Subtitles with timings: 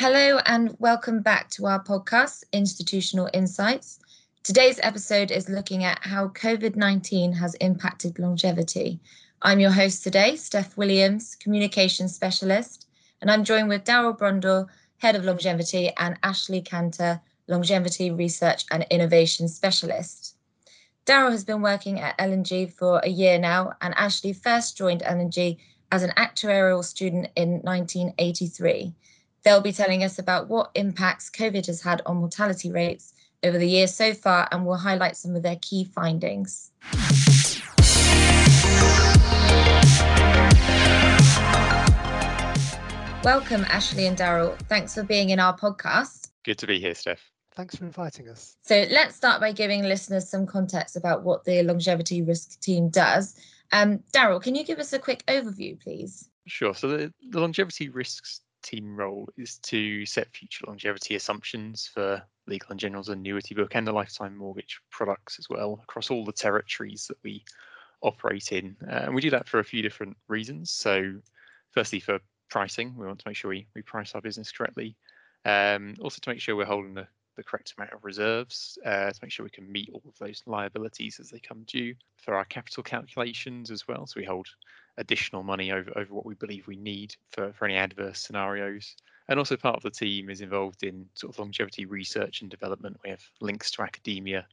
[0.00, 3.98] Hello and welcome back to our podcast, Institutional Insights.
[4.44, 9.00] Today's episode is looking at how COVID 19 has impacted longevity.
[9.42, 12.86] I'm your host today, Steph Williams, Communications Specialist,
[13.20, 18.86] and I'm joined with Daryl Brundle, Head of Longevity, and Ashley Cantor, Longevity Research and
[18.90, 20.36] Innovation Specialist.
[21.06, 25.58] Daryl has been working at L&G for a year now, and Ashley first joined L&G
[25.90, 28.94] as an actuarial student in 1983.
[29.44, 33.68] They'll be telling us about what impacts COVID has had on mortality rates over the
[33.68, 36.72] year so far, and we'll highlight some of their key findings.
[43.22, 44.58] Welcome, Ashley and Daryl.
[44.68, 46.30] Thanks for being in our podcast.
[46.44, 47.30] Good to be here, Steph.
[47.54, 48.56] Thanks for inviting us.
[48.62, 53.36] So, let's start by giving listeners some context about what the longevity risk team does.
[53.70, 56.28] Um, Daryl, can you give us a quick overview, please?
[56.46, 56.74] Sure.
[56.74, 62.70] So, the, the longevity risks team role is to set future longevity assumptions for legal
[62.70, 67.06] and general's annuity book and the lifetime mortgage products as well across all the territories
[67.08, 67.44] that we
[68.02, 68.76] operate in.
[68.86, 70.70] Uh, and we do that for a few different reasons.
[70.70, 71.14] So,
[71.70, 72.18] firstly, for
[72.50, 74.96] pricing, we want to make sure we, we price our business correctly.
[75.44, 79.18] Um, also, to make sure we're holding the, the correct amount of reserves uh, to
[79.22, 81.94] make sure we can meet all of those liabilities as they come due.
[82.16, 84.48] For our capital calculations as well, so we hold
[84.98, 88.96] additional money over, over what we believe we need for, for any adverse scenarios.
[89.28, 92.98] And also part of the team is involved in sort of longevity research and development.
[93.04, 94.46] We have links to academia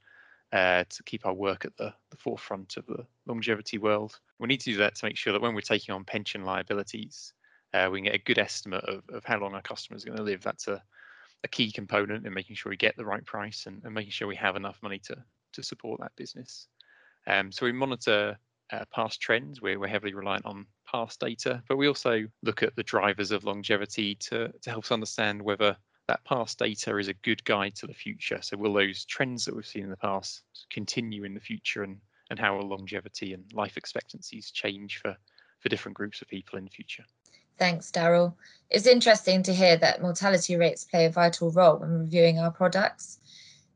[0.54, 4.20] uh, to keep our work at the, the forefront of the longevity world.
[4.40, 7.34] We need to do that to make sure that when we're taking on pension liabilities,
[7.74, 10.18] uh, we can get a good estimate of, of how long our customers are going
[10.18, 10.42] to live.
[10.42, 10.82] That's a,
[11.44, 14.28] a key component in making sure we get the right price and, and making sure
[14.28, 15.18] we have enough money to,
[15.54, 16.68] to support that business.
[17.28, 18.38] Um, so we monitor
[18.72, 19.62] uh, past trends.
[19.62, 23.44] We're, we're heavily reliant on past data, but we also look at the drivers of
[23.44, 25.76] longevity to, to help us understand whether
[26.08, 28.40] that past data is a good guide to the future.
[28.42, 31.98] So will those trends that we've seen in the past continue in the future and,
[32.30, 35.16] and how will longevity and life expectancies change for,
[35.60, 37.04] for different groups of people in the future?
[37.58, 38.34] Thanks, Daryl.
[38.70, 43.20] It's interesting to hear that mortality rates play a vital role when reviewing our products.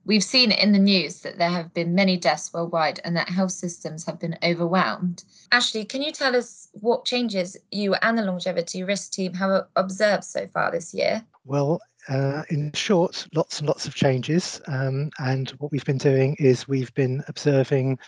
[0.10, 3.52] We've seen in the news that there have been many deaths worldwide and that health
[3.52, 5.24] systems have been overwhelmed.
[5.52, 10.24] Ashley, can you tell us what changes you and the longevity risk team have observed
[10.24, 11.24] so far this year?
[11.46, 14.62] Well, uh, in short, lots and lots of changes.
[14.68, 18.00] Um, and what we've been doing is we've been observing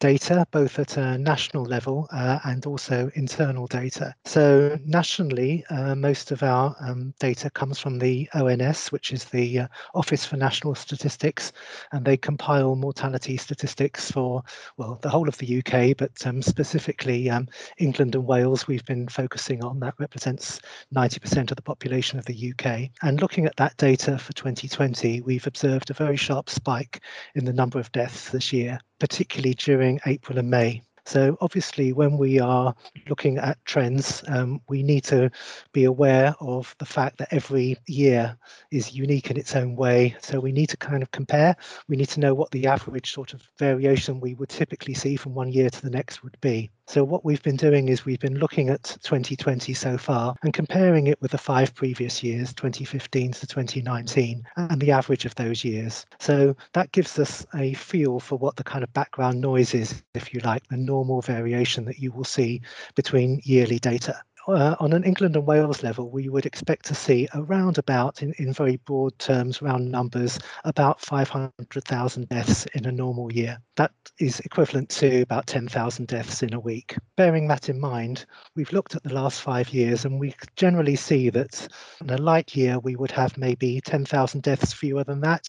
[0.00, 4.14] data both at a national level uh, and also internal data.
[4.24, 9.60] So nationally, uh, most of our um, data comes from the ONS, which is the
[9.60, 11.52] uh, Office for National Statistics,
[11.92, 14.42] and they compile mortality statistics for,
[14.76, 17.48] well, the whole of the UK, but um, specifically um,
[17.78, 19.80] England and Wales, we've been focusing on.
[19.80, 20.60] That represents
[20.94, 22.90] 90% of the population of the UK.
[23.02, 27.02] And looking at that data for 2020, we've observed a very sharp spike
[27.34, 30.82] in the number of deaths this year, particularly during April and May.
[31.08, 32.74] So obviously, when we are
[33.08, 35.30] looking at trends, um, we need to
[35.72, 38.36] be aware of the fact that every year
[38.70, 40.14] is unique in its own way.
[40.20, 41.56] So we need to kind of compare.
[41.88, 45.32] We need to know what the average sort of variation we would typically see from
[45.34, 46.70] one year to the next would be.
[46.88, 51.06] So what we've been doing is we've been looking at 2020 so far and comparing
[51.06, 56.06] it with the five previous years, 2015 to 2019, and the average of those years.
[56.18, 60.32] So that gives us a feel for what the kind of background noise is, if
[60.32, 62.60] you like, the normal variation that you will see
[62.96, 67.28] between yearly data uh, on an England and Wales level, we would expect to see
[67.34, 73.32] around about, in, in very broad terms, round numbers, about 500,000 deaths in a normal
[73.32, 73.58] year.
[73.76, 76.96] That is equivalent to about 10,000 deaths in a week.
[77.16, 78.24] Bearing that in mind,
[78.56, 81.68] we've looked at the last five years and we generally see that
[82.00, 85.46] in a light year, we would have maybe 10,000 deaths fewer than that.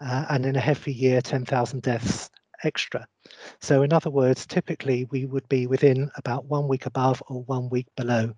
[0.00, 2.30] Uh, and in a heavy year, 10,000 deaths
[2.64, 3.06] extra.
[3.60, 7.68] So in other words, typically we would be within about one week above or one
[7.68, 8.34] week below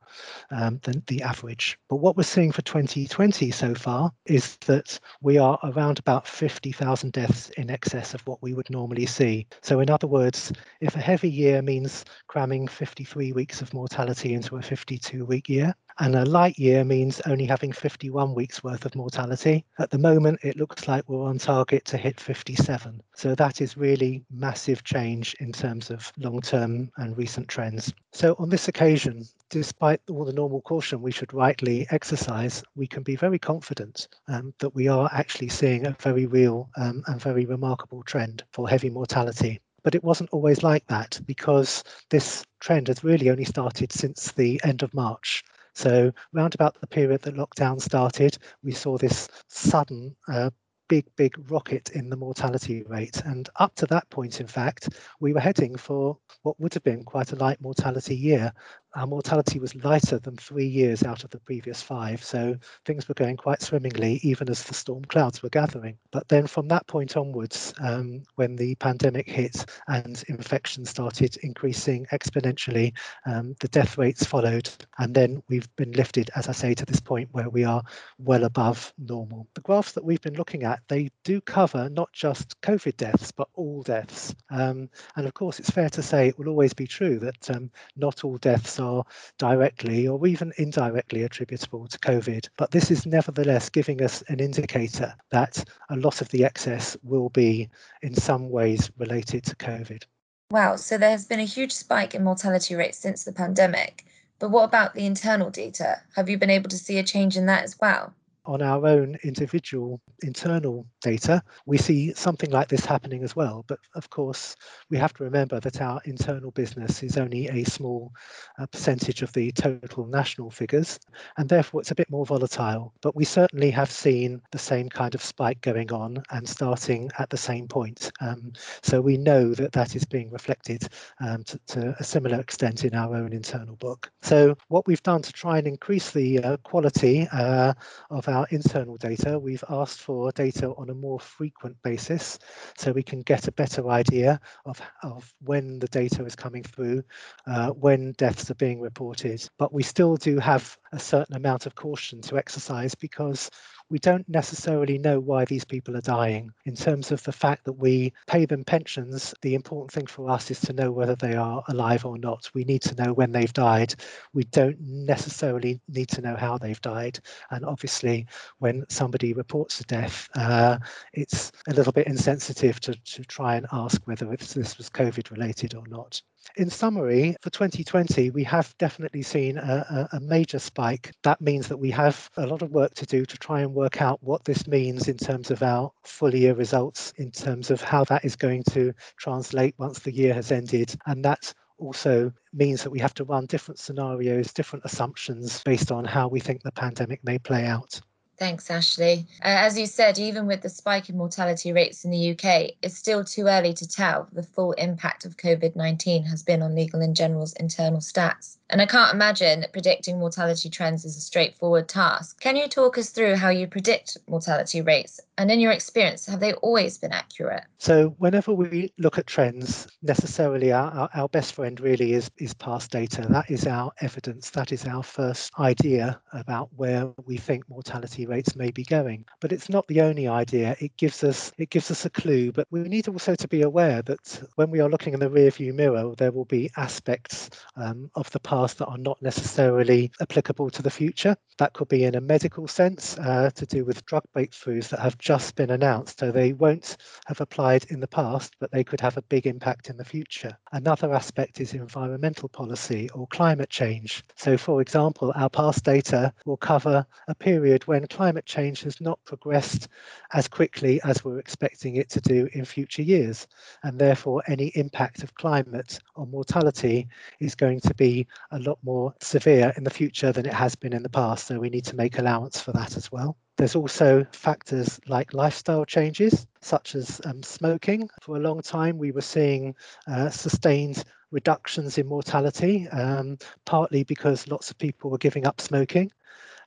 [0.50, 1.78] um, the, the average.
[1.88, 7.12] But what we're seeing for 2020 so far is that we are around about 50,000
[7.12, 9.46] deaths in excess of what we would normally see.
[9.62, 14.56] So in other words, if a heavy year means cramming 53 weeks of mortality into
[14.56, 18.94] a 52 week year, and a light year means only having 51 weeks worth of
[18.94, 19.66] mortality.
[19.78, 23.02] At the moment, it looks like we're on target to hit 57.
[23.14, 27.92] So that is really massive change in terms of long-term and recent trends.
[28.12, 33.02] So on this occasion, despite all the normal caution we should rightly exercise, we can
[33.02, 37.44] be very confident um, that we are actually seeing a very real um, and very
[37.44, 39.60] remarkable trend for heavy mortality.
[39.82, 44.60] But it wasn't always like that because this trend has really only started since the
[44.64, 45.44] end of March.
[45.80, 50.50] So round about the period that lockdown started, we saw this sudden uh,
[50.90, 53.22] big, big rocket in the mortality rate.
[53.24, 54.90] And up to that point, in fact,
[55.20, 58.52] we were heading for what would have been quite a light mortality year
[58.94, 62.22] our mortality was lighter than three years out of the previous five.
[62.24, 65.96] So things were going quite swimmingly, even as the storm clouds were gathering.
[66.10, 72.06] But then from that point onwards, um, when the pandemic hit and infections started increasing
[72.12, 72.92] exponentially,
[73.26, 74.68] um, the death rates followed.
[74.98, 77.82] And then we've been lifted, as I say, to this point where we are
[78.18, 79.46] well above normal.
[79.54, 83.48] The graphs that we've been looking at, they do cover not just COVID deaths, but
[83.54, 84.34] all deaths.
[84.50, 87.70] Um, and of course, it's fair to say it will always be true that um,
[87.96, 89.04] not all deaths are
[89.38, 92.48] directly or even indirectly attributable to COVID.
[92.56, 97.28] But this is nevertheless giving us an indicator that a lot of the excess will
[97.28, 97.68] be
[98.02, 100.04] in some ways related to COVID.
[100.50, 104.04] Wow, so there has been a huge spike in mortality rates since the pandemic.
[104.40, 106.00] But what about the internal data?
[106.16, 108.14] Have you been able to see a change in that as well?
[108.46, 113.64] On our own individual internal data, we see something like this happening as well.
[113.68, 114.56] But of course,
[114.90, 118.12] we have to remember that our internal business is only a small
[118.58, 120.98] uh, percentage of the total national figures,
[121.36, 122.92] and therefore it's a bit more volatile.
[123.02, 127.30] But we certainly have seen the same kind of spike going on and starting at
[127.30, 128.10] the same point.
[128.20, 128.52] Um,
[128.82, 130.88] so we know that that is being reflected
[131.20, 134.10] um, to, to, a similar extent in our own internal book.
[134.22, 137.74] So what we've done to try and increase the uh, quality uh,
[138.10, 142.38] of our internal data, we've asked for data on a more frequent basis
[142.76, 147.02] so we can get a better idea of, of when the data is coming through,
[147.46, 149.46] uh, when deaths are being reported.
[149.58, 153.50] But we still do have a certain amount of caution to exercise because
[153.90, 156.52] we don't necessarily know why these people are dying.
[156.64, 160.50] In terms of the fact that we pay them pensions, the important thing for us
[160.50, 162.48] is to know whether they are alive or not.
[162.54, 163.96] We need to know when they've died.
[164.32, 167.18] We don't necessarily need to know how they've died.
[167.50, 168.26] And obviously,
[168.58, 170.78] when somebody reports a death, uh,
[171.12, 175.74] it's a little bit insensitive to, to try and ask whether this was COVID related
[175.74, 176.22] or not.
[176.56, 181.12] In summary, for 2020, we have definitely seen a, a, major spike.
[181.22, 184.00] That means that we have a lot of work to do to try and work
[184.00, 188.04] out what this means in terms of our full year results, in terms of how
[188.04, 190.94] that is going to translate once the year has ended.
[191.06, 196.04] And that also means that we have to run different scenarios, different assumptions based on
[196.04, 198.00] how we think the pandemic may play out.
[198.40, 199.26] Thanks, Ashley.
[199.42, 202.96] Uh, as you said, even with the spike in mortality rates in the UK, it's
[202.96, 207.02] still too early to tell the full impact of COVID 19 has been on Legal
[207.02, 208.56] and General's internal stats.
[208.70, 212.40] And I can't imagine that predicting mortality trends is a straightforward task.
[212.40, 215.20] Can you talk us through how you predict mortality rates?
[215.36, 217.64] And in your experience, have they always been accurate?
[217.78, 222.54] So, whenever we look at trends, necessarily our, our, our best friend really is, is
[222.54, 223.26] past data.
[223.28, 224.50] That is our evidence.
[224.50, 229.24] That is our first idea about where we think mortality rates may be going.
[229.40, 230.76] But it's not the only idea.
[230.80, 232.52] It gives us it gives us a clue.
[232.52, 235.74] But we need also to be aware that when we are looking in the rearview
[235.74, 240.82] mirror, there will be aspects um, of the past that are not necessarily applicable to
[240.82, 241.36] the future.
[241.58, 245.18] That could be in a medical sense uh, to do with drug breakthroughs that have
[245.18, 246.20] just been announced.
[246.20, 246.96] So they won't
[247.26, 250.56] have applied in the past, but they could have a big impact in the future.
[250.72, 254.24] Another aspect is environmental policy or climate change.
[254.36, 259.18] So, for example, our past data will cover a period when climate change has not
[259.24, 259.88] progressed
[260.34, 263.46] as quickly as we're expecting it to do in future years.
[263.82, 267.08] And therefore, any impact of climate on mortality
[267.38, 270.92] is going to be a lot more severe in the future than it has been
[270.92, 271.46] in the past.
[271.46, 273.38] So we need to make allowance for that as well.
[273.56, 278.10] There's also factors like lifestyle changes, such as um, smoking.
[278.20, 279.74] For a long time, we were seeing
[280.06, 286.12] uh, sustained reductions in mortality, um, partly because lots of people were giving up smoking.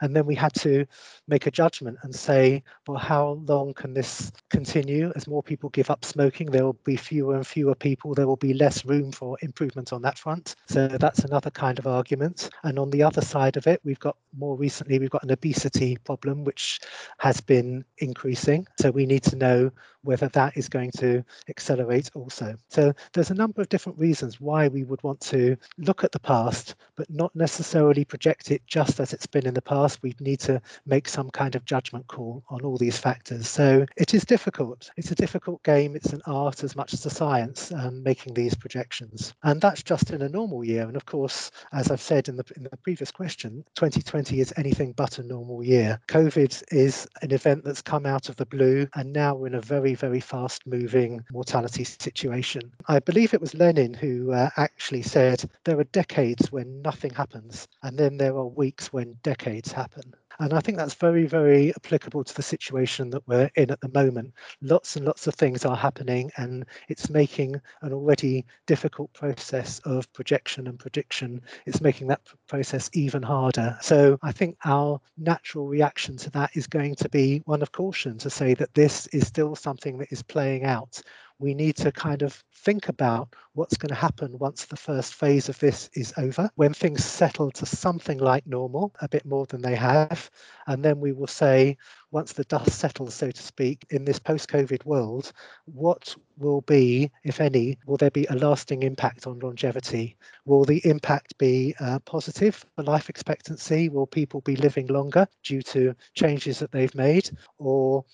[0.04, 0.86] And then we had to
[1.30, 5.14] make a judgment and say, well, how long can this continue?
[5.16, 8.14] As more people give up smoking, there will be fewer and fewer people.
[8.14, 10.56] There will be less room for improvement on that front.
[10.68, 12.50] So that's another kind of argument.
[12.64, 15.96] And on the other side of it, we've got more recently, we've got an obesity
[16.04, 16.82] problem, which
[17.20, 18.68] has been increasing.
[18.82, 19.72] So we need to know
[20.04, 22.56] whether that is going to accelerate also.
[22.70, 26.20] So there's a number of different reasons why we would want to look at the
[26.20, 30.26] past, but not necessarily project it just as it's been in the past forecast, we
[30.26, 33.48] need to make some kind of judgment call on all these factors.
[33.48, 34.92] So it is difficult.
[34.98, 35.96] It's a difficult game.
[35.96, 39.34] It's an art as much as a science um, making these projections.
[39.44, 40.84] And that's just in a normal year.
[40.84, 44.94] And of course, as I've said in the, in the previous question, 2020 is anything
[44.94, 46.00] but a normal year.
[46.08, 49.62] COVID is an event that's come out of the blue, and now we're in a
[49.62, 52.72] very, very fast moving mortality situation.
[52.88, 57.68] I believe it was Lenin who uh, actually said there are decades when nothing happens,
[57.84, 60.14] and then there are weeks when decades happen.
[60.40, 63.90] And I think that's very, very applicable to the situation that we're in at the
[63.90, 64.34] moment.
[64.62, 70.12] Lots and lots of things are happening, and it's making an already difficult process of
[70.14, 71.42] projection and prediction.
[71.66, 73.78] It's making that process even harder.
[73.82, 78.18] So I think our natural reaction to that is going to be one of caution
[78.20, 81.02] to say that this is still something that is playing out
[81.44, 85.50] we need to kind of think about what's going to happen once the first phase
[85.50, 89.62] of this is over, when things settle to something like normal, a bit more than
[89.62, 90.32] they have.
[90.68, 91.78] And then we will say,
[92.12, 95.34] once the dust settles, so to speak, in this post COVID world,
[95.66, 100.16] what will be, if any, will there be a lasting impact on longevity?
[100.46, 103.90] Will the impact be uh, positive for life expectancy?
[103.90, 107.30] Will people be living longer due to changes that they've made?
[107.58, 108.06] Or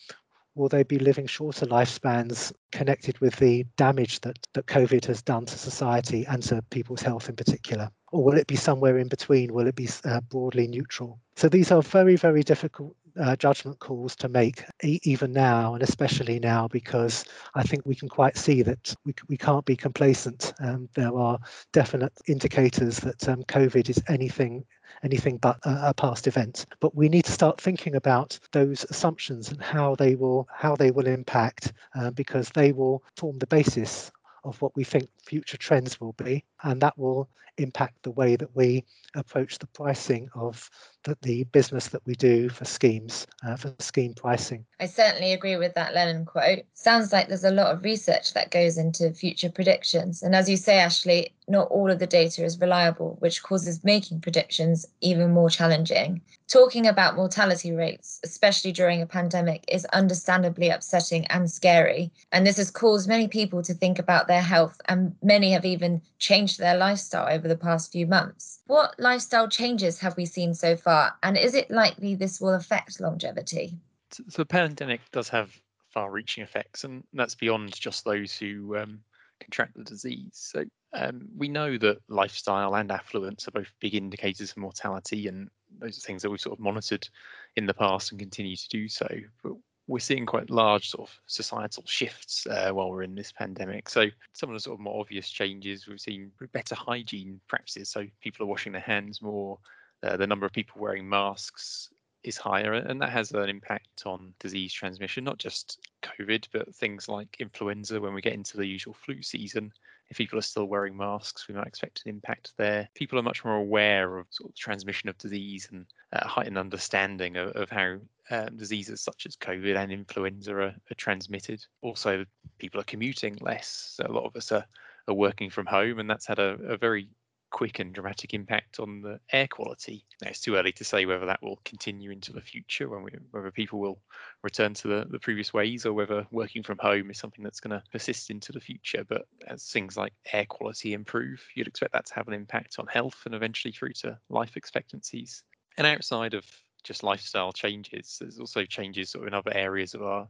[0.60, 5.46] will they be living shorter lifespans connected with the damage that, that COVID has done
[5.46, 7.90] to society and to people's health in particular?
[8.12, 9.54] Or will it be somewhere in between?
[9.54, 11.20] Will it be uh, broadly neutral?
[11.38, 15.84] So these are very, very difficult uh, judgment calls to make e- even now and
[15.84, 20.54] especially now because I think we can quite see that we, we can't be complacent.
[20.60, 21.40] Um, there are
[21.74, 24.66] definite indicators that um, COVID is anything
[25.04, 26.66] anything but a, a, past event.
[26.80, 30.92] But we need to start thinking about those assumptions and how they will how they
[30.92, 34.12] will impact, uh, because they will form the basis
[34.44, 38.56] of what we think future trends will be, and that will impact the way that
[38.56, 38.84] we
[39.16, 40.70] approach the pricing of
[41.04, 44.66] the, the business that we do for schemes, uh, for scheme pricing.
[44.80, 46.60] I certainly agree with that Lenin quote.
[46.74, 50.22] Sounds like there's a lot of research that goes into future predictions.
[50.22, 54.22] And as you say, Ashley, not all of the data is reliable, which causes making
[54.22, 56.22] predictions even more challenging.
[56.48, 62.12] Talking about mortality rates, especially during a pandemic, is understandably upsetting and scary.
[62.32, 66.02] And this has caused many people to think about their health, and many have even
[66.18, 68.60] changed their lifestyle over the past few months.
[68.68, 73.00] What lifestyle changes have we seen so far, and is it likely this will affect
[73.00, 73.78] longevity?
[74.12, 75.52] So the pandemic does have
[75.90, 79.00] far-reaching effects, and that's beyond just those who um,
[79.40, 80.32] contract the disease.
[80.34, 85.50] So um, we know that lifestyle and affluence are both big indicators of mortality, and
[85.80, 87.08] those are things that we've sort of monitored
[87.56, 89.08] in the past and continue to do so.
[89.44, 89.54] But
[89.90, 93.90] we're seeing quite large sort of societal shifts uh, while we're in this pandemic.
[93.90, 97.90] So some of the sort of more obvious changes we've seen better hygiene practices.
[97.90, 99.58] So people are washing their hands more.
[100.04, 101.90] Uh, the number of people wearing masks
[102.24, 107.10] is higher, and that has an impact on disease transmission, not just COVID, but things
[107.10, 109.74] like influenza when we get into the usual flu season
[110.10, 112.90] if people are still wearing masks, we might expect an impact there.
[112.96, 117.38] People are much more aware of sort of transmission of disease and uh, heightened understanding
[117.38, 117.98] of, of how
[118.32, 121.66] um, diseases such as COVID and influenza are, are, transmitted.
[121.82, 122.26] Also,
[122.58, 123.96] people are commuting less.
[123.96, 124.66] So a lot of us are,
[125.08, 127.10] are working from home, and that's had a, a very
[127.52, 130.06] quick and dramatic impact on the air quality.
[130.22, 133.12] Now, it's too early to say whether that will continue into the future, when we,
[133.32, 134.00] whether people will
[134.44, 137.72] return to the, the previous ways, or whether working from home is something that's going
[137.72, 139.04] to persist into the future.
[139.08, 142.88] But as things like air quality improve, you'd expect that to have an impact on
[142.88, 145.44] health and eventually through to life expectancies.
[145.78, 146.46] And outside of
[146.84, 150.28] just lifestyle changes, there's also changes sort of in other areas of our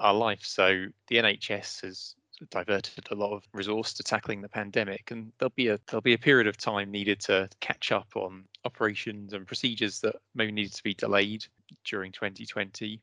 [0.00, 0.44] our life.
[0.44, 2.14] So the NHS has
[2.50, 6.14] diverted a lot of resource to tackling the pandemic, and there'll be a there'll be
[6.14, 10.72] a period of time needed to catch up on operations and procedures that maybe needed
[10.74, 11.44] to be delayed
[11.84, 13.00] during 2020.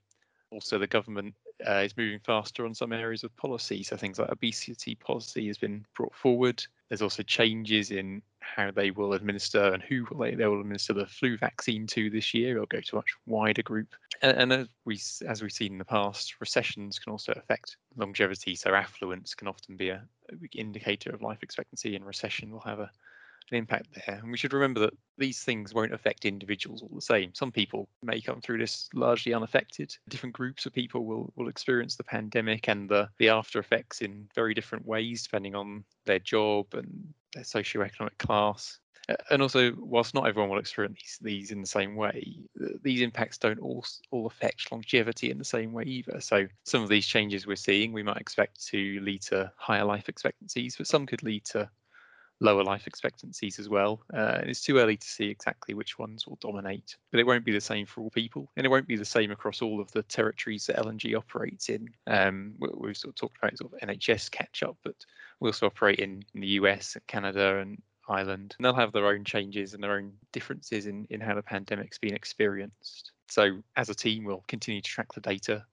[0.51, 1.35] Also, the government
[1.67, 3.83] uh, is moving faster on some areas of policy.
[3.83, 6.63] So things like obesity policy has been brought forward.
[6.89, 11.05] There's also changes in how they will administer and who they, they will administer the
[11.05, 12.55] flu vaccine to this year.
[12.55, 13.89] It'll go to a much wider group.
[14.21, 18.55] And, and as we as we've seen in the past, recessions can also affect longevity.
[18.55, 20.03] So affluence can often be a,
[20.53, 22.91] indicator of life expectancy, and recession will have a
[23.51, 24.19] an impact there.
[24.21, 27.33] And we should remember that these things won't affect individuals all the same.
[27.33, 29.95] Some people may come through this largely unaffected.
[30.09, 34.27] Different groups of people will, will experience the pandemic and the, the after effects in
[34.35, 38.79] very different ways, depending on their job and their socioeconomic class.
[39.29, 42.39] And also, whilst not everyone will experience these, these in the same way,
[42.81, 46.19] these impacts don't all, all affect longevity in the same way either.
[46.19, 50.09] So, some of these changes we're seeing we might expect to lead to higher life
[50.09, 51.69] expectancies, but some could lead to
[52.39, 54.01] lower life expectancies as well.
[54.13, 57.45] Uh, and it's too early to see exactly which ones will dominate, but it won't
[57.45, 59.91] be the same for all people, and it won't be the same across all of
[59.91, 61.87] the territories that L&G operates in.
[62.05, 64.95] Um, we, have sort of talked about sort of NHS catch up, but
[65.39, 68.55] we also operate in, in the US and Canada and Ireland.
[68.57, 71.97] And they'll have their own changes and their own differences in, in how the pandemic's
[71.97, 73.11] been experienced.
[73.27, 75.65] So as a team, we'll continue to track the data.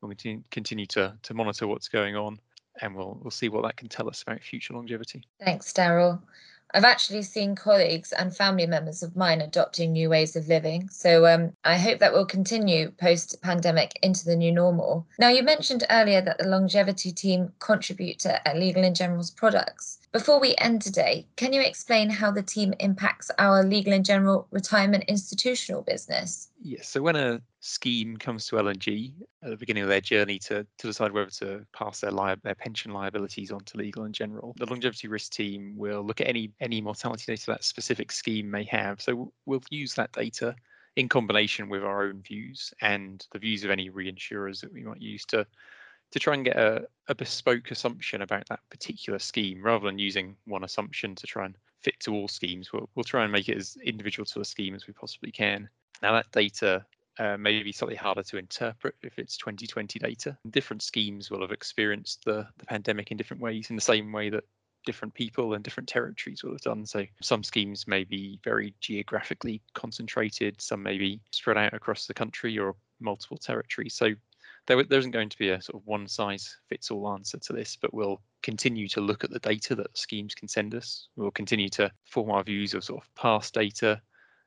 [0.00, 2.38] We'll continue, continue to, to monitor what's going on
[2.80, 5.24] and we'll we'll see what that can tell us about future longevity.
[5.40, 6.20] Thanks, Daryl.
[6.74, 10.88] I've actually seen colleagues and family members of mine adopting new ways of living.
[10.90, 15.06] So um, I hope that will continue post pandemic into the new normal.
[15.18, 19.98] Now, you mentioned earlier that the longevity team contribute to Legal and General's products.
[20.12, 24.46] Before we end today, can you explain how the team impacts our Legal and General
[24.50, 26.48] retirement institutional business?
[26.62, 26.88] Yes.
[26.88, 30.86] So when a scheme comes to L&G at the beginning of their journey to, to
[30.86, 34.66] decide whether to pass their li- their pension liabilities on to Legal and General, the
[34.66, 39.00] longevity risk team will look at any any mortality data that specific scheme may have.
[39.00, 40.54] So we'll use that data
[40.96, 45.00] in combination with our own views and the views of any reinsurers that we might
[45.00, 45.46] use to
[46.10, 50.36] to try and get a, a bespoke assumption about that particular scheme rather than using
[50.46, 52.72] one assumption to try and fit to all schemes.
[52.72, 55.68] We'll, we'll try and make it as individual to a scheme as we possibly can.
[56.02, 56.84] Now, that data
[57.18, 60.36] uh, may be slightly harder to interpret if it's 2020 data.
[60.50, 64.30] Different schemes will have experienced the, the pandemic in different ways, in the same way
[64.30, 64.44] that
[64.86, 66.86] different people and different territories will have done.
[66.86, 72.14] So some schemes may be very geographically concentrated, some may be spread out across the
[72.14, 73.94] country or multiple territories.
[73.94, 74.14] So
[74.66, 77.52] there, there isn't going to be a sort of one size fits all answer to
[77.52, 81.08] this, but we'll continue to look at the data that schemes can send us.
[81.16, 84.00] We'll continue to form our views of sort of past data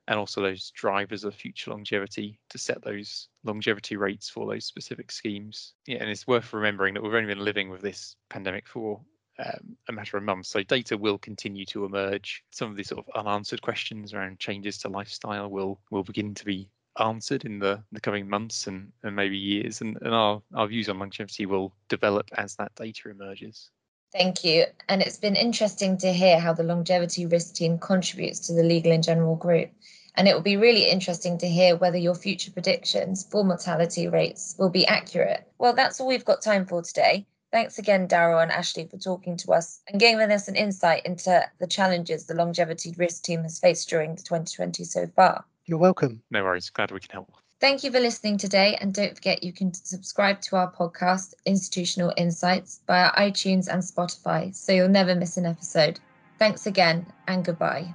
[0.08, 5.12] and also those drivers of future longevity to set those longevity rates for those specific
[5.12, 5.74] schemes.
[5.88, 9.00] Yeah, and it's worth remembering that we've only been living with this pandemic for
[9.40, 10.50] um, a matter of months.
[10.50, 12.44] So data will continue to emerge.
[12.52, 16.46] Some of these sort of unanswered questions around changes to lifestyle will will begin to
[16.46, 19.82] be answered in the, the coming months and, and maybe years.
[19.82, 23.70] And, and our, our views on longevity will develop as that data emerges.
[24.12, 24.66] Thank you.
[24.90, 28.92] And it's been interesting to hear how the longevity risk team contributes to the legal
[28.92, 29.72] and general group.
[30.16, 34.56] And it will be really interesting to hear whether your future predictions for mortality rates
[34.60, 35.48] will be accurate.
[35.58, 37.26] Well, that's all we've got time for today.
[37.54, 41.44] Thanks again, Daryl and Ashley, for talking to us and giving us an insight into
[41.60, 45.46] the challenges the longevity risk team has faced during the 2020 so far.
[45.66, 46.22] You're welcome.
[46.32, 46.70] No worries.
[46.70, 47.34] Glad we can help.
[47.62, 48.76] Thank you for listening today.
[48.82, 54.54] And don't forget, you can subscribe to our podcast, Institutional Insights, via iTunes and Spotify,
[54.56, 56.00] so you'll never miss an episode.
[56.40, 57.94] Thanks again, and goodbye.